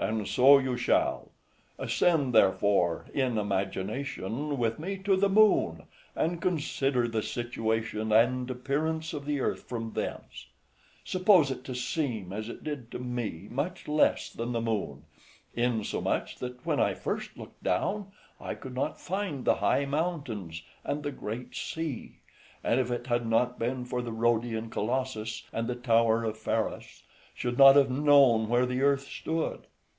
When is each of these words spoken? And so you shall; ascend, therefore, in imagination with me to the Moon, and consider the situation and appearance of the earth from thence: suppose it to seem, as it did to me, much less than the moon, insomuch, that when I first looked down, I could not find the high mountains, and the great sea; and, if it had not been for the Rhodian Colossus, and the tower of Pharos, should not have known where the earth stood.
And 0.00 0.28
so 0.28 0.58
you 0.58 0.76
shall; 0.76 1.32
ascend, 1.76 2.32
therefore, 2.32 3.06
in 3.12 3.36
imagination 3.36 4.56
with 4.56 4.78
me 4.78 4.96
to 4.98 5.16
the 5.16 5.28
Moon, 5.28 5.86
and 6.14 6.40
consider 6.40 7.08
the 7.08 7.20
situation 7.20 8.12
and 8.12 8.48
appearance 8.48 9.12
of 9.12 9.24
the 9.24 9.40
earth 9.40 9.64
from 9.64 9.94
thence: 9.94 10.46
suppose 11.02 11.50
it 11.50 11.64
to 11.64 11.74
seem, 11.74 12.32
as 12.32 12.48
it 12.48 12.62
did 12.62 12.92
to 12.92 13.00
me, 13.00 13.48
much 13.50 13.88
less 13.88 14.30
than 14.30 14.52
the 14.52 14.60
moon, 14.60 15.02
insomuch, 15.56 16.36
that 16.36 16.64
when 16.64 16.78
I 16.78 16.94
first 16.94 17.36
looked 17.36 17.64
down, 17.64 18.12
I 18.40 18.54
could 18.54 18.76
not 18.76 19.00
find 19.00 19.44
the 19.44 19.56
high 19.56 19.84
mountains, 19.84 20.62
and 20.84 21.02
the 21.02 21.10
great 21.10 21.56
sea; 21.56 22.20
and, 22.62 22.78
if 22.78 22.92
it 22.92 23.08
had 23.08 23.26
not 23.26 23.58
been 23.58 23.84
for 23.84 24.00
the 24.00 24.12
Rhodian 24.12 24.70
Colossus, 24.70 25.42
and 25.52 25.66
the 25.66 25.74
tower 25.74 26.22
of 26.22 26.38
Pharos, 26.38 27.02
should 27.34 27.58
not 27.58 27.74
have 27.74 27.90
known 27.90 28.48
where 28.48 28.64
the 28.64 28.80
earth 28.82 29.08
stood. 29.08 29.66